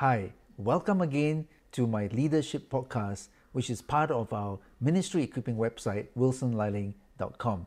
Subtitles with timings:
[0.00, 6.06] Hi, welcome again to my leadership podcast, which is part of our ministry equipping website,
[6.16, 7.66] wilsonliling.com.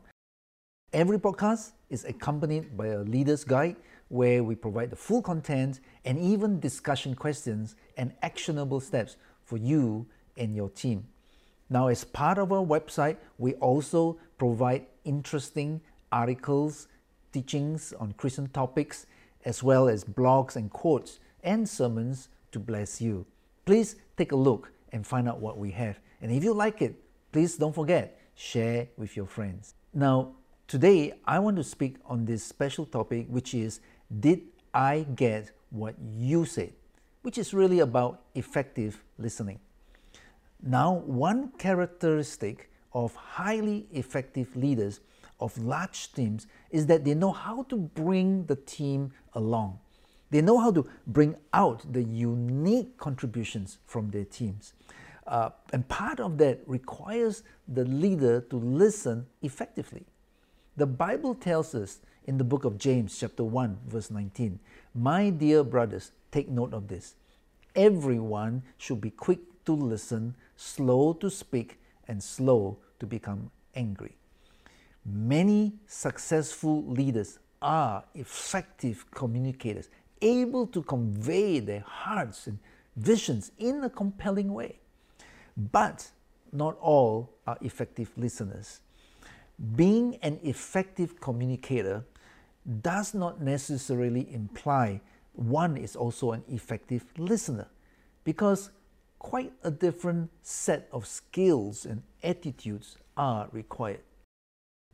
[0.92, 3.76] Every podcast is accompanied by a leader's guide
[4.08, 9.14] where we provide the full content and even discussion questions and actionable steps
[9.44, 10.04] for you
[10.36, 11.06] and your team.
[11.70, 15.80] Now, as part of our website, we also provide interesting
[16.10, 16.88] articles,
[17.32, 19.06] teachings on Christian topics,
[19.44, 23.26] as well as blogs and quotes and sermons to bless you.
[23.64, 26.00] Please take a look and find out what we have.
[26.20, 26.94] And if you like it,
[27.32, 29.74] please don't forget, share with your friends.
[29.92, 30.32] Now,
[30.66, 33.80] today I want to speak on this special topic, which is
[34.20, 36.72] Did I get what you said?
[37.22, 39.60] Which is really about effective listening.
[40.62, 45.00] Now, one characteristic of highly effective leaders
[45.40, 49.78] of large teams is that they know how to bring the team along.
[50.34, 54.72] They know how to bring out the unique contributions from their teams.
[55.28, 60.02] Uh, and part of that requires the leader to listen effectively.
[60.76, 64.58] The Bible tells us in the book of James, chapter 1, verse 19,
[64.92, 67.14] My dear brothers, take note of this.
[67.76, 71.78] Everyone should be quick to listen, slow to speak,
[72.08, 74.16] and slow to become angry.
[75.06, 79.88] Many successful leaders are effective communicators,
[80.24, 82.58] able to convey their hearts and
[82.96, 84.80] visions in a compelling way.
[85.56, 86.10] But
[86.52, 88.80] not all are effective listeners.
[89.76, 92.04] Being an effective communicator
[92.82, 95.00] does not necessarily imply
[95.34, 97.66] one is also an effective listener
[98.22, 98.70] because
[99.18, 104.02] quite a different set of skills and attitudes are required.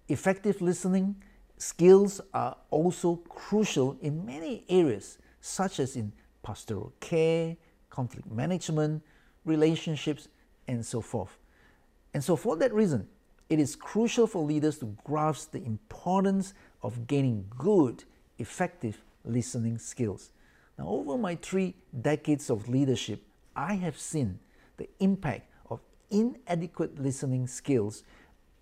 [0.08, 1.16] Effective listening
[1.60, 7.56] skills are also crucial in many areas, such as in pastoral care,
[7.90, 9.02] conflict management,
[9.44, 10.28] relationships,
[10.66, 11.36] and so forth.
[12.14, 13.08] And so, for that reason,
[13.48, 18.04] it is crucial for leaders to grasp the importance of gaining good,
[18.38, 20.30] effective listening skills.
[20.78, 23.22] Now, over my three decades of leadership,
[23.54, 24.38] I have seen
[24.76, 28.02] the impact of inadequate listening skills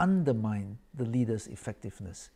[0.00, 2.30] undermine the leader's effectiveness.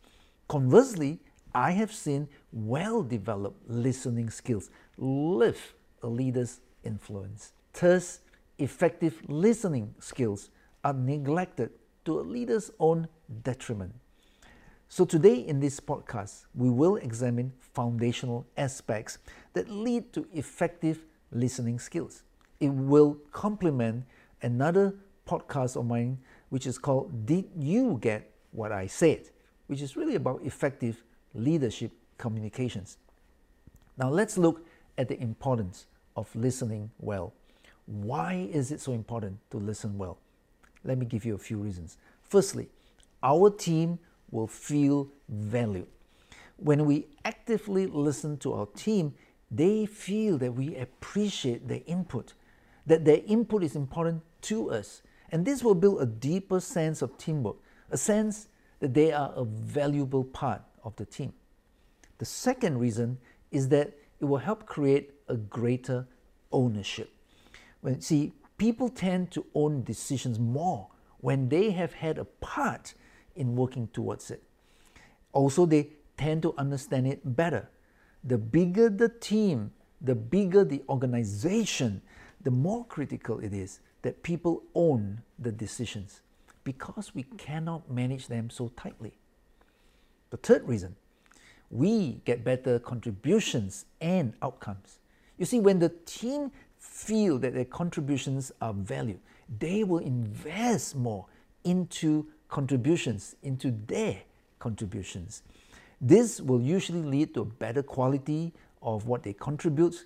[0.47, 1.19] Conversely,
[1.55, 7.53] I have seen well developed listening skills lift a leader's influence.
[7.73, 8.19] Thus,
[8.57, 10.49] effective listening skills
[10.83, 11.71] are neglected
[12.05, 13.07] to a leader's own
[13.43, 13.93] detriment.
[14.89, 19.17] So, today in this podcast, we will examine foundational aspects
[19.53, 22.23] that lead to effective listening skills.
[22.59, 24.05] It will complement
[24.41, 24.93] another
[25.27, 29.29] podcast of mine, which is called Did You Get What I Said?
[29.67, 31.03] Which is really about effective
[31.33, 32.97] leadership communications.
[33.97, 34.65] Now, let's look
[34.97, 37.33] at the importance of listening well.
[37.85, 40.17] Why is it so important to listen well?
[40.83, 41.97] Let me give you a few reasons.
[42.21, 42.69] Firstly,
[43.21, 43.99] our team
[44.31, 45.87] will feel valued.
[46.57, 49.13] When we actively listen to our team,
[49.49, 52.33] they feel that we appreciate their input,
[52.85, 55.01] that their input is important to us.
[55.31, 57.57] And this will build a deeper sense of teamwork,
[57.91, 58.47] a sense
[58.83, 61.31] that they are a valuable part of the team.
[62.17, 63.17] The second reason
[63.49, 66.05] is that it will help create a greater
[66.51, 67.09] ownership.
[67.79, 70.89] When see, people tend to own decisions more
[71.19, 72.93] when they have had a part
[73.37, 74.43] in working towards it.
[75.31, 77.69] Also, they tend to understand it better.
[78.25, 79.71] The bigger the team,
[80.01, 82.01] the bigger the organization,
[82.41, 86.19] the more critical it is that people own the decisions
[86.63, 89.13] because we cannot manage them so tightly.
[90.29, 90.95] The third reason,
[91.69, 94.99] we get better contributions and outcomes.
[95.37, 99.19] You see, when the team feel that their contributions are valued,
[99.59, 101.25] they will invest more
[101.63, 104.17] into contributions, into their
[104.59, 105.43] contributions.
[105.99, 110.05] This will usually lead to a better quality of what they contribute.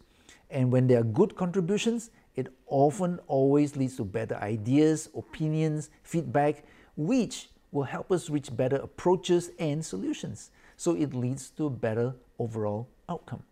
[0.50, 6.63] And when there are good contributions, it often always leads to better ideas, opinions, feedback,
[6.95, 10.51] which will help us reach better approaches and solutions.
[10.78, 13.43] So it leads to a better overall outcome.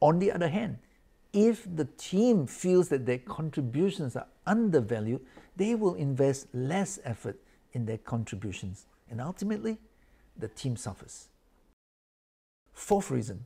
[0.00, 0.78] On the other hand,
[1.32, 5.22] if the team feels that their contributions are undervalued,
[5.56, 7.38] they will invest less effort
[7.72, 9.78] in their contributions, and ultimately,
[10.38, 11.28] the team suffers.
[12.72, 13.44] Fourth reason,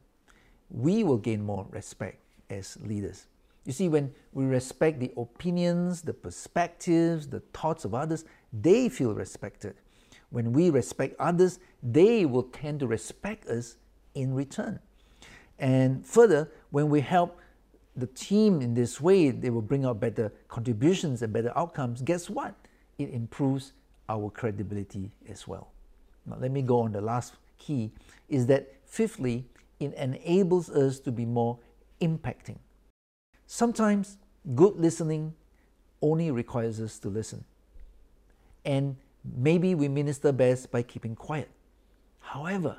[0.70, 2.19] we will gain more respect
[2.49, 3.26] as leaders.
[3.65, 9.12] You see, when we respect the opinions, the perspectives, the thoughts of others, they feel
[9.12, 9.75] respected.
[10.31, 13.77] When we respect others, they will tend to respect us
[14.15, 14.81] in return.
[15.59, 17.39] And further, when we help
[17.97, 22.01] the team in this way, they will bring out better contributions and better outcomes.
[22.01, 22.55] Guess what?
[22.99, 23.73] It improves
[24.09, 25.73] our credibility as well.
[26.27, 27.93] Now, let me go on the last key
[28.29, 29.47] is that fifthly,
[29.79, 31.59] it enables us to be more
[32.01, 32.59] impacting.
[33.52, 34.17] Sometimes
[34.55, 35.35] good listening
[36.00, 37.44] only requires us to listen.
[38.64, 38.94] And
[39.25, 41.50] maybe we minister best by keeping quiet.
[42.20, 42.76] However,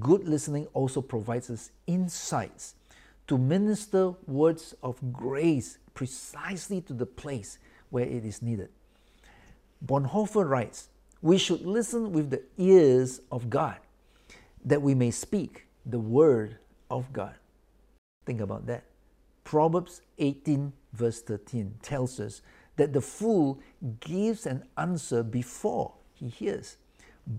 [0.00, 2.74] good listening also provides us insights
[3.26, 7.58] to minister words of grace precisely to the place
[7.90, 8.70] where it is needed.
[9.84, 10.88] Bonhoeffer writes,
[11.20, 13.76] We should listen with the ears of God,
[14.64, 16.56] that we may speak the word
[16.90, 17.34] of God.
[18.24, 18.84] Think about that.
[19.48, 22.42] Proverbs 18, verse 13, tells us
[22.76, 23.58] that the fool
[23.98, 26.76] gives an answer before he hears,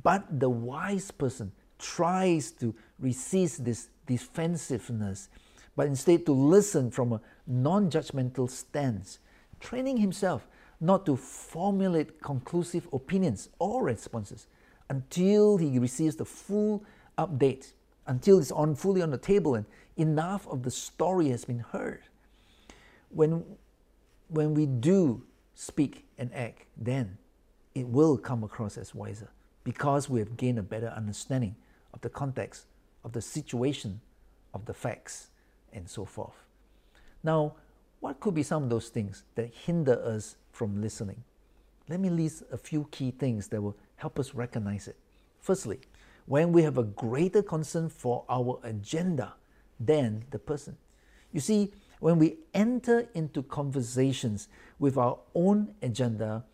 [0.01, 5.29] but the wise person tries to resist this defensiveness,
[5.75, 9.19] but instead to listen from a non judgmental stance,
[9.59, 10.47] training himself
[10.81, 14.47] not to formulate conclusive opinions or responses
[14.89, 16.83] until he receives the full
[17.19, 17.73] update,
[18.09, 19.65] until it's on fully on the table and
[19.95, 22.01] enough of the story has been heard.
[23.09, 23.45] When,
[24.27, 25.23] when we do
[25.53, 27.17] speak and act, then
[27.75, 29.29] it will come across as wiser
[29.63, 31.55] because we have gained a better understanding
[31.93, 32.65] of the context,
[33.03, 34.01] of the situation,
[34.53, 35.27] of the facts,
[35.71, 36.45] and so forth.
[37.23, 37.53] Now,
[37.99, 41.23] what could be some of those things that hinder us from listening?
[41.87, 44.97] Let me list a few key things that will help us recognize it.
[45.39, 45.79] Firstly,
[46.29, 49.33] when we have a greater concern for our agenda
[49.79, 50.77] than the person.
[51.31, 54.47] You see, when we enter into conversations
[54.77, 56.45] with our own agenda,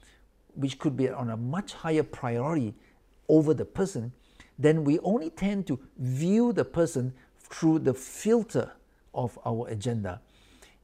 [0.54, 2.74] which could be on a much higher priority
[3.28, 4.14] over the person,
[4.58, 8.72] then we only tend to view the person through the filter
[9.14, 10.22] of our agenda.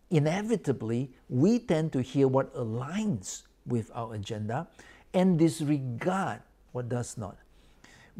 [0.10, 4.68] Inevitably, we tend to hear what aligns with our agenda
[5.14, 6.42] and disregard
[6.74, 7.38] what does not.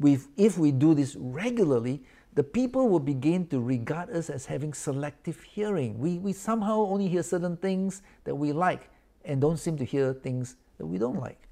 [0.04, 2.04] If we do this regularly,
[2.34, 6.00] the people will begin to regard us as having selective hearing.
[6.00, 8.90] We, we somehow only hear certain things that we like
[9.26, 11.48] and don't seem to hear things that we don't like.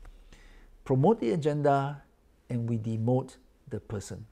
[0.85, 2.01] Promote the agenda
[2.49, 3.37] and we demote
[3.69, 4.25] the person.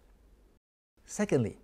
[1.06, 1.58] Secondly,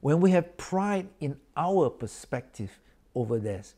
[0.00, 2.80] when we have pride in our perspective
[3.14, 3.74] over theirs,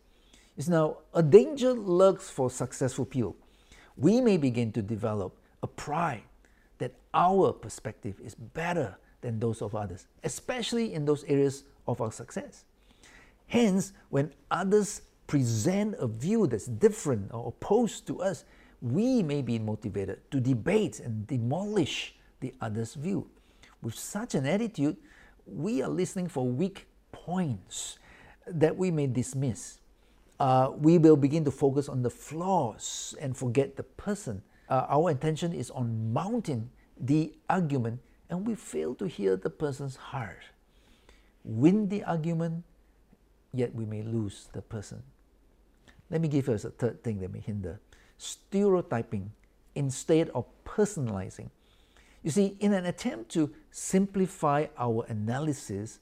[0.56, 3.36] is now a danger lurks for successful people.
[3.96, 6.22] We may begin to develop a pride
[6.78, 12.12] that our perspective is better than those of others, especially in those areas of our
[12.12, 12.64] success.
[13.46, 18.44] Hence, when others present a view that's different or opposed to us,
[18.80, 23.28] we may be motivated to debate and demolish the other's view.
[23.82, 24.96] With such an attitude,
[25.46, 27.98] we are listening for weak points
[28.46, 29.78] that we may dismiss.
[30.38, 34.42] Uh, we will begin to focus on the flaws and forget the person.
[34.68, 36.70] Uh, our attention is on mounting
[37.00, 40.42] the argument and we fail to hear the person's heart.
[41.44, 42.64] Win the argument,
[43.54, 45.02] yet we may lose the person.
[46.10, 47.80] Let me give us a third thing that may hinder
[48.18, 49.30] stereotyping
[49.74, 51.50] instead of personalizing.
[52.22, 56.00] You see, in an attempt to simplify our analysis,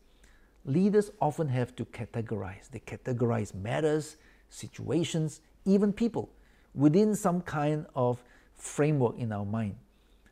[0.64, 2.70] leaders often have to categorize.
[2.70, 4.16] They categorize matters,
[4.48, 6.30] situations, even people
[6.75, 8.23] within some kind of
[8.56, 9.76] framework in our mind.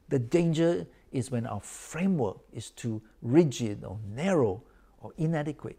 [0.08, 4.62] The danger is when our framework is too rigid or narrow
[5.00, 5.78] or inadequate.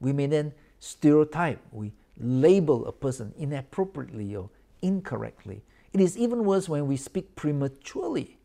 [0.00, 4.50] We may then stereotype, we label a person inappropriately or
[4.82, 5.62] incorrectly.
[5.92, 8.38] It is even worse when we speak prematurely.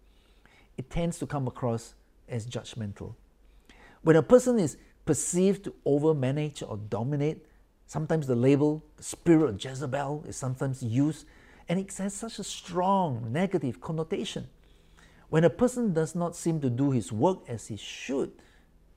[0.78, 1.94] It tends to come across
[2.28, 3.16] as judgmental.
[4.04, 7.46] When a person is perceived to overmanage or dominate,
[7.88, 11.26] sometimes the label, the spirit of Jezebel, is sometimes used,
[11.68, 14.48] and it has such a strong negative connotation.
[15.30, 18.32] When a person does not seem to do his work as he should,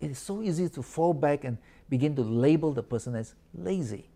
[0.01, 4.09] it is so easy to fall back and begin to label the person as lazy.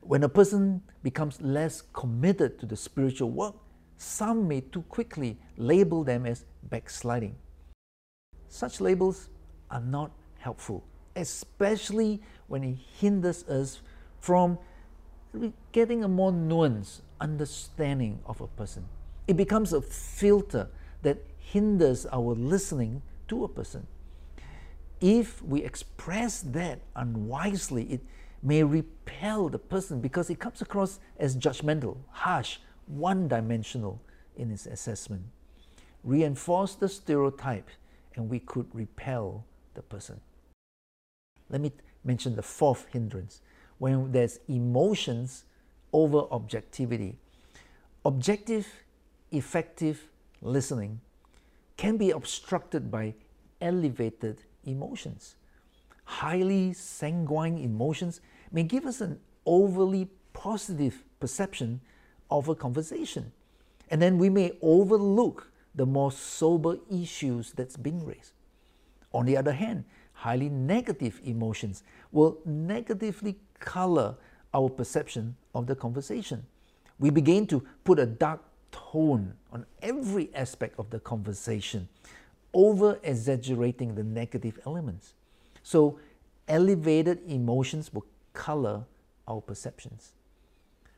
[0.00, 3.54] When a person becomes less committed to the spiritual work,
[3.98, 7.36] some may too quickly label them as backsliding.
[8.48, 9.28] Such labels
[9.70, 10.84] are not helpful,
[11.16, 13.80] especially when it hinders us
[14.20, 14.58] from
[15.72, 18.86] getting a more nuanced understanding of a person.
[19.26, 20.68] It becomes a filter
[21.02, 23.86] that hinders our listening to a person.
[25.00, 28.00] If we express that unwisely, it
[28.42, 34.00] may repel the person because it comes across as judgmental, harsh, one dimensional
[34.36, 35.22] in its assessment.
[36.04, 37.68] Reinforce the stereotype,
[38.14, 40.20] and we could repel the person.
[41.50, 41.72] Let me
[42.04, 43.42] mention the fourth hindrance.
[43.78, 45.44] When there's emotions
[45.92, 47.18] over objectivity.
[48.04, 48.66] Objective,
[49.32, 50.08] effective
[50.40, 51.00] listening
[51.76, 53.14] can be obstructed by
[53.60, 55.36] elevated emotions.
[56.04, 58.20] Highly sanguine emotions
[58.52, 61.80] may give us an overly positive perception
[62.30, 63.32] of a conversation.
[63.90, 68.32] And then we may overlook the more sober issues that's being raised.
[69.12, 74.16] On the other hand, highly negative emotions will negatively color
[74.54, 76.44] our perception of the conversation.
[76.98, 78.40] We begin to put a dark
[78.72, 81.88] tone on every aspect of the conversation,
[82.54, 85.14] over exaggerating the negative elements.
[85.62, 85.98] So,
[86.48, 88.84] elevated emotions will color
[89.28, 90.12] our perceptions.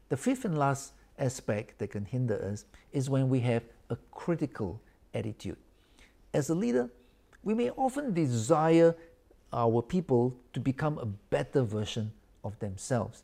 [0.09, 4.81] The fifth and last aspect that can hinder us is when we have a critical
[5.15, 5.57] attitude.
[6.33, 6.91] As a leader,
[7.43, 8.95] we may often desire
[9.53, 12.13] our people to become a better version
[12.49, 13.23] of themselves.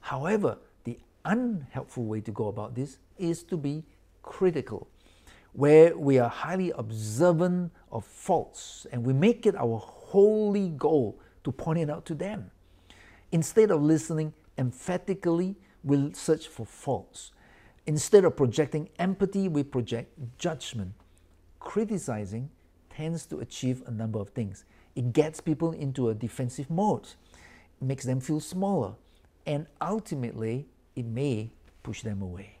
[0.00, 3.84] However, the unhelpful way to go about this is to be
[4.22, 4.88] critical,
[5.52, 11.50] where we are highly observant of faults and we make it our holy goal to
[11.50, 12.50] point it out to them.
[13.32, 17.32] Instead of listening emphatically, we'll search for faults.
[17.86, 20.92] Instead of projecting empathy, we project judgment.
[21.60, 22.50] Criticizing
[22.90, 24.64] tends to achieve a number of things.
[24.94, 27.08] It gets people into a defensive mode,
[27.80, 28.94] makes them feel smaller,
[29.46, 31.50] and ultimately, it may
[31.82, 32.58] push them away.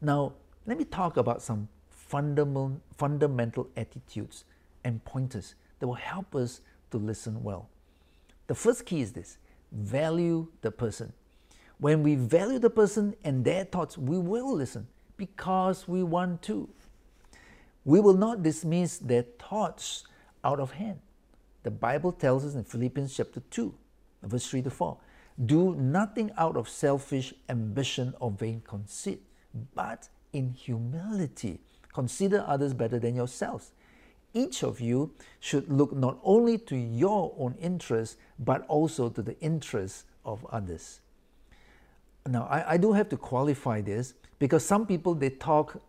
[0.00, 0.34] Now,
[0.66, 4.44] let me talk about some fundamental, fundamental attitudes
[4.84, 7.68] and pointers that will help us to listen well.
[8.46, 9.38] The first key is this
[9.72, 11.12] value the person.
[11.78, 16.68] When we value the person and their thoughts, we will listen because we want to.
[17.84, 20.04] We will not dismiss their thoughts
[20.42, 21.00] out of hand.
[21.66, 23.74] The Bible tells us in Philippians chapter 2,
[24.22, 24.98] verse 3 to 4
[25.46, 29.20] do nothing out of selfish ambition or vain conceit,
[29.74, 31.58] but in humility
[31.92, 33.72] consider others better than yourselves.
[34.32, 39.36] Each of you should look not only to your own interests, but also to the
[39.40, 41.00] interests of others.
[42.28, 45.82] Now, I, I do have to qualify this because some people they talk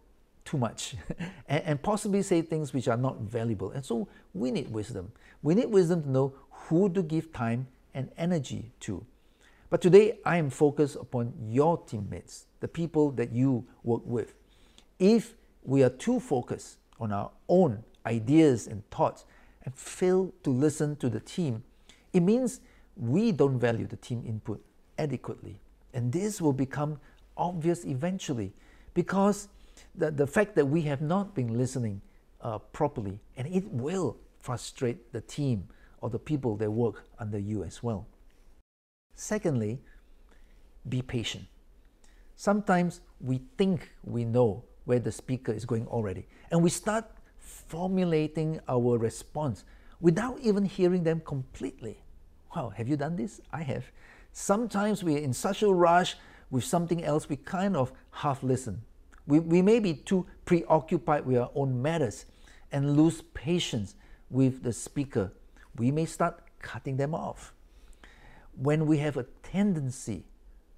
[0.47, 0.95] too much
[1.49, 3.71] and, and possibly say things which are not valuable.
[3.71, 5.11] And so we need wisdom.
[5.43, 9.05] We need wisdom to know who to give time and energy to.
[9.69, 14.33] But today I am focused upon your teammates, the people that you work with.
[14.99, 19.25] If we are too focused on our own ideas and thoughts
[19.65, 21.63] and fail to listen to the team,
[22.13, 22.61] it means
[22.95, 24.63] we don't value the team input
[24.97, 25.59] adequately.
[25.93, 26.99] And this will become
[27.35, 28.53] obvious eventually
[28.93, 29.49] because
[29.97, 32.01] the, the fact that we have not been listening
[32.41, 35.67] uh, properly, and it will frustrate the team
[36.01, 38.07] or the people that work under you as well.
[39.15, 39.81] Secondly,
[40.87, 41.45] be patient.
[42.35, 47.05] Sometimes we think we know where the speaker is going already, and we start
[47.39, 49.63] formulating our response
[49.99, 51.97] without even hearing them completely.
[52.55, 53.41] Wow, have you done this?
[53.51, 53.85] I have.
[54.31, 56.15] Sometimes we're in such a rush
[56.51, 58.81] with something else, we kind of half listen.
[59.27, 62.25] We, we may be too preoccupied with our own matters
[62.71, 63.95] and lose patience
[64.29, 65.31] with the speaker.
[65.75, 67.53] We may start cutting them off.
[68.55, 70.25] When we have a tendency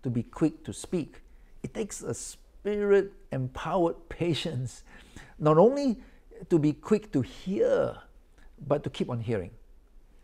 [0.03, 1.21] to be quick to speak,
[1.63, 4.83] it takes a spirit empowered patience,
[5.37, 6.01] not only
[6.49, 7.97] to be quick to hear,
[8.67, 9.51] but to keep on hearing,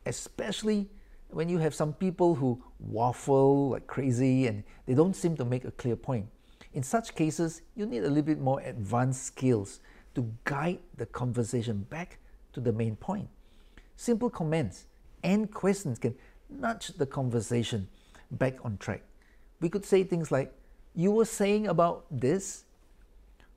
[0.06, 0.90] especially
[1.30, 5.66] when you have some people who waffle like crazy and they don't seem to make
[5.66, 6.28] a clear point.
[6.76, 9.80] In such cases, you need a little bit more advanced skills
[10.14, 12.18] to guide the conversation back
[12.52, 13.30] to the main point.
[13.96, 14.86] Simple comments
[15.24, 16.14] and questions can
[16.50, 17.88] nudge the conversation
[18.30, 19.04] back on track.
[19.62, 20.54] We could say things like,
[20.94, 22.66] You were saying about this?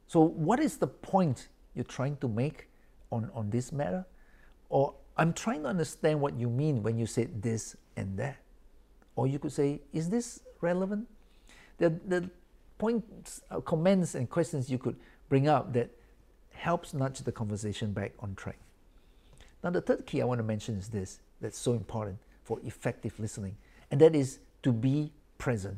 [0.07, 2.69] So, what is the point you're trying to make
[3.11, 4.07] on, on this matter?
[4.69, 8.37] Or I'm trying to understand what you mean when you said this and that.
[9.17, 11.09] Or you could say, is this relevant?
[11.79, 12.31] The, the
[12.79, 14.97] points, uh, comments, and questions you could
[15.29, 15.91] bring up that
[16.53, 18.59] helps nudge the conversation back on track.
[19.63, 23.19] Now, the third key I want to mention is this that's so important for effective
[23.19, 23.57] listening,
[23.91, 25.77] and that is to be present.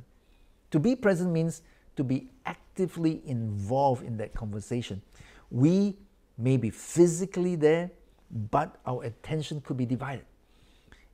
[0.70, 1.62] To be present means
[1.96, 5.02] to be actively involved in that conversation.
[5.50, 5.96] We
[6.38, 7.90] may be physically there,
[8.30, 10.24] but our attention could be divided.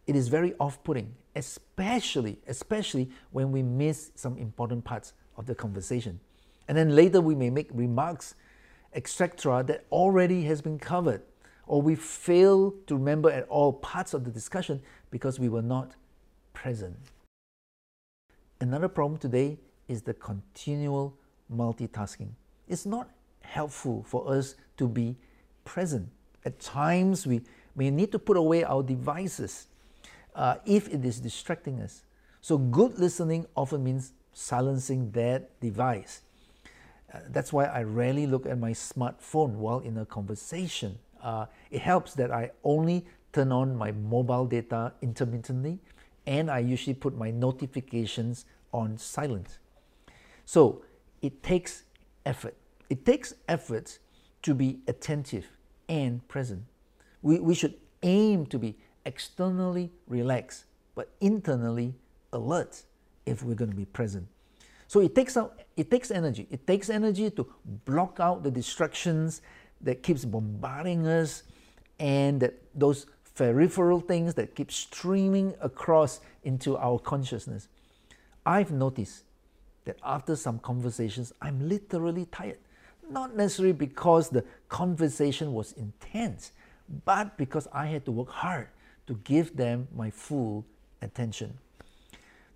[0.07, 6.21] It is very off-putting, especially especially when we miss some important parts of the conversation.
[6.69, 8.35] And then later we may make remarks,
[8.95, 11.23] etc., that already has been covered,
[11.67, 15.93] or we fail to remember at all parts of the discussion because we were not
[16.53, 16.97] present.
[18.61, 21.17] Another problem today is the continual
[21.55, 22.31] multitasking.
[22.69, 23.11] It's not
[23.43, 25.17] helpful for us to be
[25.65, 26.09] present.
[26.45, 27.43] At times, we
[27.75, 29.67] may need to put away our devices
[30.35, 32.03] uh, if it is distracting us.
[32.41, 36.21] So, good listening often means silencing that device.
[37.13, 40.99] Uh, that's why I rarely look at my smartphone while in a conversation.
[41.23, 45.79] Uh, it helps that I only turn on my mobile data intermittently
[46.27, 49.59] and I usually put my notifications on silent.
[50.45, 50.83] So
[51.23, 51.85] it takes
[52.27, 52.57] effort.
[52.91, 53.99] It takes effort
[54.43, 55.47] to be attentive
[55.89, 56.65] and present.
[57.23, 58.77] We, we should aim to be
[59.07, 60.65] externally relaxed,
[60.95, 61.95] but internally
[62.35, 62.83] alert
[63.27, 64.27] if we're going to be present.
[64.89, 66.47] So it takes out it takes energy.
[66.51, 67.47] It takes energy to
[67.85, 69.43] block out the distractions
[69.83, 71.43] that keeps bombarding us
[71.99, 77.69] and that those peripheral things that keep streaming across into our consciousness.
[78.47, 79.25] I've noticed
[79.85, 82.59] that after some conversations, I'm literally tired.
[83.11, 86.53] Not necessarily because the conversation was intense,
[87.05, 88.69] but because I had to work hard
[89.07, 90.65] to give them my full
[91.03, 91.59] attention.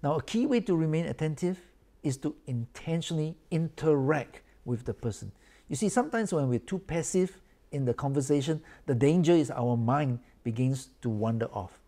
[0.03, 1.59] Now, a key way to remain attentive
[2.03, 5.33] is to intentionally interact with the person.
[5.69, 7.41] You see, sometimes when we're too passive
[7.71, 11.79] in the conversation, the danger is our mind begins to wander off.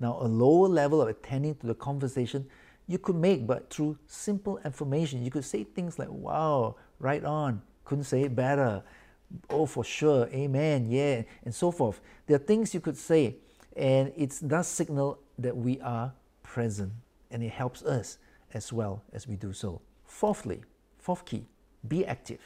[0.00, 2.46] Now, a lower level of attending to the conversation
[2.86, 7.60] you could make, but through simple affirmation, you could say things like, wow, right on,
[7.84, 8.82] couldn't say it better,
[9.50, 12.00] oh, for sure, amen, yeah, and so forth.
[12.26, 13.36] There are things you could say,
[13.76, 16.12] and it does signal that we are
[16.42, 16.92] present,
[17.30, 18.18] and it helps us
[18.54, 19.80] as well as we do so.
[20.04, 20.62] Fourthly,
[20.98, 21.46] fourth key,
[21.86, 22.40] be active.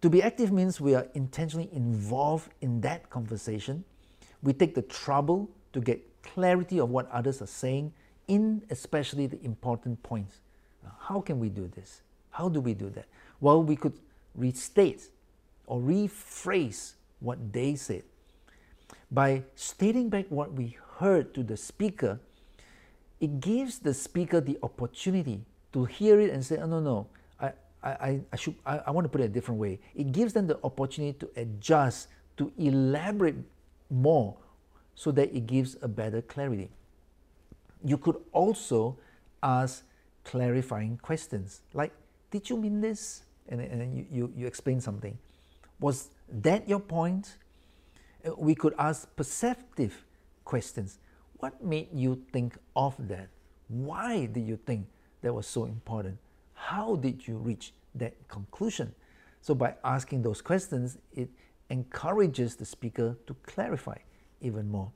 [0.00, 3.84] To be active means we are intentionally involved in that conversation.
[4.42, 7.92] We take the trouble to get clarity of what others are saying,
[8.28, 10.40] in especially the important points.
[10.98, 12.02] How can we do this?
[12.30, 13.06] How do we do that?
[13.40, 13.98] Well, we could
[14.34, 15.08] restate
[15.66, 18.04] or rephrase what they said.
[19.10, 22.20] By stating back what we heard to the speaker,
[23.20, 27.06] it gives the speaker the opportunity to hear it and say, oh, no, no,
[27.40, 27.52] I,
[27.82, 29.78] I, I, should, I, I want to put it a different way.
[29.94, 33.36] It gives them the opportunity to adjust, to elaborate
[33.90, 34.36] more
[34.94, 36.70] so that it gives a better clarity.
[37.84, 38.98] You could also
[39.42, 39.84] ask
[40.24, 41.92] clarifying questions like,
[42.30, 43.22] Did you mean this?
[43.48, 45.18] And, and you, you, you explain something.
[45.80, 47.36] Was that your point?
[48.24, 50.04] Uh, we could ask perceptive
[50.44, 50.98] questions.
[51.40, 53.28] What made you think of that?
[53.68, 54.86] Why did you think
[55.22, 56.18] that was so important?
[56.52, 58.94] How did you reach that conclusion?
[59.40, 61.30] So, by asking those questions, it
[61.70, 63.96] encourages the speaker to clarify
[64.42, 64.92] even more.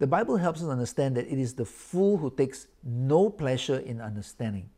[0.00, 4.02] The Bible helps us understand that it is the fool who takes no pleasure in
[4.02, 4.68] understanding,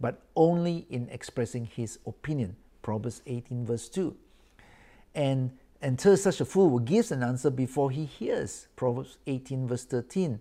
[0.00, 2.54] but only in expressing his opinion.
[2.82, 4.16] Proverbs 18, verse 2.
[5.14, 5.50] And
[5.82, 8.68] until such a fool gives an answer before he hears.
[8.76, 10.40] Proverbs 18, verse 13.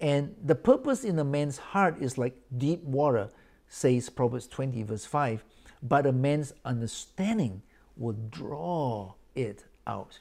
[0.00, 3.30] And the purpose in a man's heart is like deep water,
[3.68, 5.44] says Proverbs 20, verse 5.
[5.82, 7.62] But a man's understanding
[7.96, 10.18] will draw it out.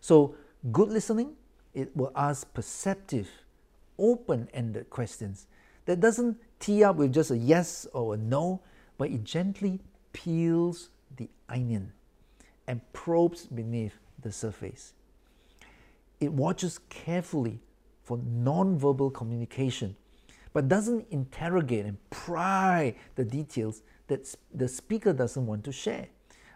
[0.00, 0.36] So,
[0.70, 1.34] good listening,
[1.74, 3.28] it will ask perceptive,
[3.98, 5.46] open ended questions
[5.86, 8.60] that doesn't tee up with just a yes or a no,
[8.98, 9.80] but it gently
[10.12, 11.92] peels the onion
[12.72, 14.94] and probes beneath the surface.
[16.20, 17.60] It watches carefully
[18.02, 19.94] for non-verbal communication,
[20.54, 26.06] but doesn't interrogate and pry the details that the speaker doesn't want to share,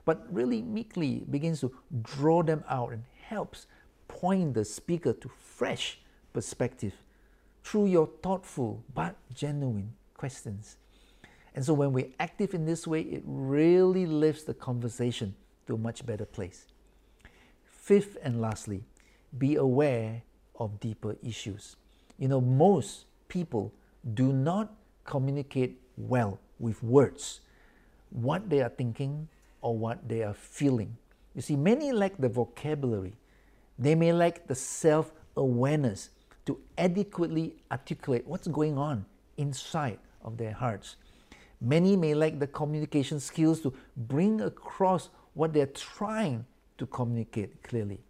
[0.06, 3.66] but really meekly begins to draw them out and helps
[4.08, 5.98] point the speaker to fresh
[6.32, 6.94] perspective
[7.62, 10.78] through your thoughtful but genuine questions.
[11.54, 15.34] And so when we're active in this way, it really lifts the conversation
[15.66, 16.66] to a much better place.
[17.64, 18.84] Fifth and lastly,
[19.38, 20.22] be aware
[20.58, 21.76] of deeper issues.
[22.18, 23.72] You know, most people
[24.14, 24.74] do not
[25.04, 27.40] communicate well with words
[28.10, 29.28] what they are thinking
[29.60, 30.96] or what they are feeling.
[31.34, 33.14] You see, many lack the vocabulary,
[33.78, 36.10] they may lack the self awareness
[36.46, 39.04] to adequately articulate what's going on
[39.36, 40.96] inside of their hearts.
[41.60, 46.44] Many may lack the communication skills to bring across what they're trying
[46.78, 48.00] to communicate clearly.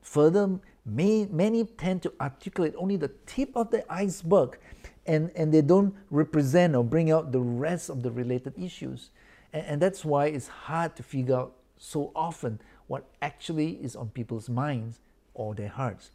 [0.00, 4.58] Further, may, many tend to articulate only the tip of the iceberg
[5.06, 9.10] and, and they don't represent or bring out the rest of the related issues.
[9.52, 14.10] And, and that's why it's hard to figure out so often what actually is on
[14.10, 15.00] people's minds
[15.34, 16.10] or their hearts.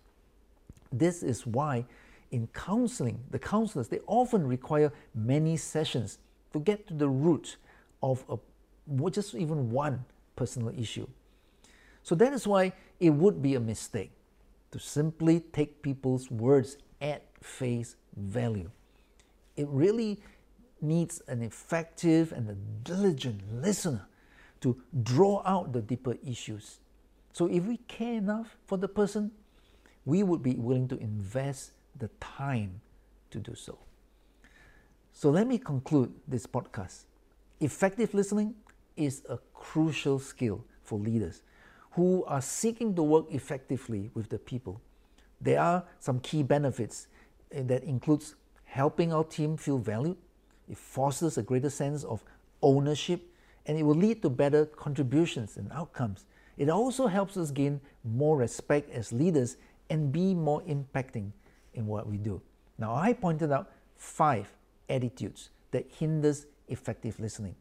[0.91, 1.85] This is why
[2.31, 6.19] in counseling, the counselors, they often require many sessions
[6.53, 7.57] to get to the root
[8.01, 8.37] of a,
[9.09, 10.05] just even one
[10.37, 11.07] personal issue.
[12.03, 12.71] So that is why
[13.01, 14.11] it would be a mistake
[14.71, 18.71] to simply take people's words at face value.
[19.57, 20.21] It really
[20.79, 24.07] needs an effective and a diligent listener
[24.61, 26.79] to draw out the deeper issues.
[27.33, 29.31] So if we care enough for the person,
[30.05, 32.81] we would be willing to invest the time
[33.31, 33.77] to do so.
[35.11, 37.03] So let me conclude this podcast.
[37.59, 38.55] Effective listening
[38.97, 41.43] is a crucial skill for leaders
[41.91, 44.81] who are seeking to work effectively with the people.
[45.41, 47.07] There are some key benefits
[47.51, 50.17] eh, that includes helping our team feel valued.
[50.69, 52.23] It fosters a greater sense of
[52.61, 53.21] ownership
[53.65, 56.25] and it will lead to better contributions and outcomes.
[56.57, 59.57] It also helps us gain more respect as leaders
[59.89, 61.31] and be more impacting
[61.73, 62.41] in what we do.
[62.77, 64.51] Now, I pointed out five
[64.89, 67.55] attitudes that hinders effective listening.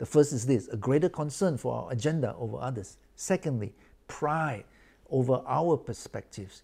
[0.00, 2.96] The first is this a greater concern for our agenda over others.
[3.16, 3.74] Secondly,
[4.08, 4.64] pride
[5.10, 6.62] over our perspectives.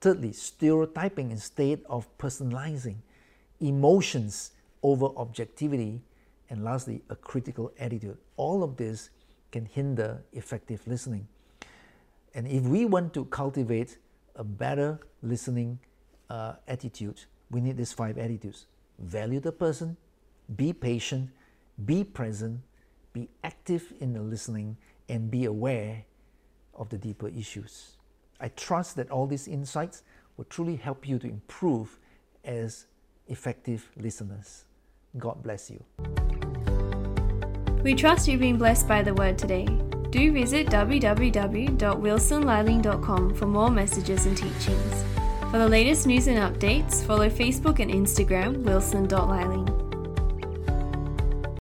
[0.00, 2.96] Thirdly, stereotyping instead of personalizing.
[3.60, 4.50] Emotions
[4.82, 6.02] over objectivity.
[6.50, 8.18] And lastly, a critical attitude.
[8.36, 9.10] All of this
[9.52, 11.28] can hinder effective listening.
[12.34, 13.98] And if we want to cultivate
[14.34, 15.78] a better listening
[16.28, 17.20] uh, attitude,
[17.52, 18.66] we need these five attitudes
[18.98, 19.96] value the person,
[20.56, 21.30] be patient,
[21.82, 22.60] be present,
[23.12, 24.76] be active in the listening,
[25.08, 26.04] and be aware
[26.74, 27.96] of the deeper issues.
[28.40, 30.02] I trust that all these insights
[30.36, 31.98] will truly help you to improve
[32.44, 32.86] as
[33.28, 34.64] effective listeners.
[35.16, 35.82] God bless you.
[37.82, 39.66] We trust you've been blessed by the word today.
[40.10, 45.04] Do visit www.wilsonliling.com for more messages and teachings.
[45.50, 49.73] For the latest news and updates, follow Facebook and Instagram wilson.liling.